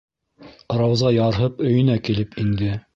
[0.79, 2.77] -Рауза ярһып өйөнә килеп инде.